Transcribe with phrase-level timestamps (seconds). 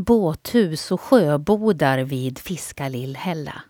[0.00, 3.62] båthus och sjöbodar vid Fiskalillhälla.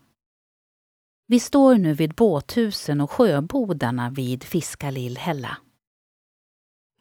[1.27, 5.57] Vi står nu vid båthusen och sjöbodarna vid Fiskalillhälla.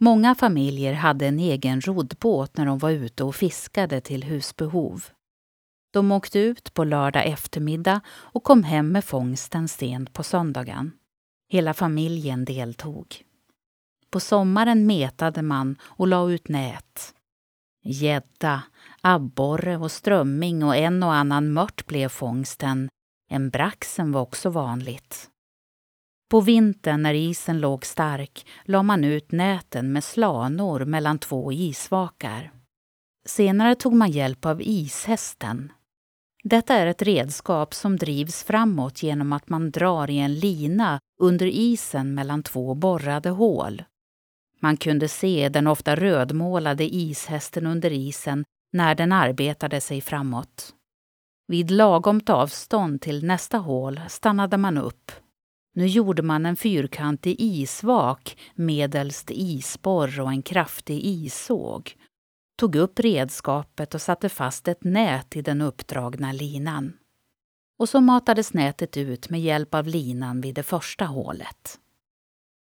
[0.00, 5.04] Många familjer hade en egen roddbåt när de var ute och fiskade till husbehov.
[5.92, 10.92] De åkte ut på lördag eftermiddag och kom hem med fångsten sent på söndagen.
[11.48, 13.24] Hela familjen deltog.
[14.10, 17.14] På sommaren metade man och la ut nät.
[17.82, 18.62] Gädda,
[19.00, 22.88] abborre och strömming och en och annan mört blev fångsten.
[23.30, 25.30] En braxen var också vanligt.
[26.30, 32.52] På vintern när isen låg stark la man ut näten med slanor mellan två isvakar.
[33.26, 35.72] Senare tog man hjälp av ishästen.
[36.42, 41.46] Detta är ett redskap som drivs framåt genom att man drar i en lina under
[41.46, 43.82] isen mellan två borrade hål.
[44.62, 50.74] Man kunde se den ofta rödmålade ishästen under isen när den arbetade sig framåt.
[51.48, 55.12] Vid lagomt avstånd till nästa hål stannade man upp.
[55.74, 61.96] Nu gjorde man en fyrkantig isvak medelst isborr och en kraftig issåg.
[62.58, 66.92] Tog upp redskapet och satte fast ett nät i den uppdragna linan.
[67.78, 71.78] Och så matades nätet ut med hjälp av linan vid det första hålet.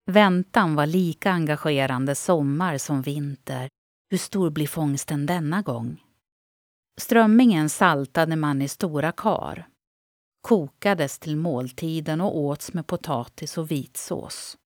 [0.09, 3.69] Väntan var lika engagerande sommar som vinter.
[4.09, 6.03] Hur stor blir fångsten denna gång?
[7.01, 9.67] Strömmingen saltade man i stora kar.
[10.41, 14.57] Kokades till måltiden och åts med potatis och vitsås.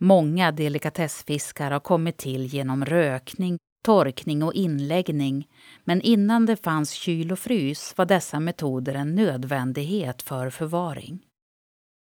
[0.00, 5.48] Många delikatessfiskar har kommit till genom rökning, torkning och inläggning
[5.84, 11.26] men innan det fanns kyl och frys var dessa metoder en nödvändighet för förvaring.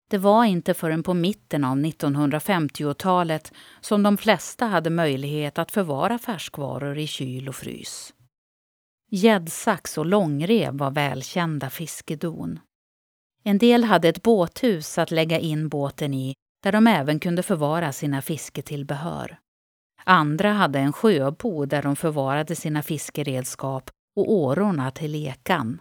[0.09, 6.19] Det var inte förrän på mitten av 1950-talet som de flesta hade möjlighet att förvara
[6.19, 8.15] färskvaror i kyl och frys.
[9.11, 12.59] Gäddsax och långrev var välkända fiskedon.
[13.45, 17.92] En del hade ett båthus att lägga in båten i där de även kunde förvara
[17.92, 19.39] sina fisketillbehör.
[20.05, 25.80] Andra hade en sjöbo där de förvarade sina fiskeredskap och årorna till lekan.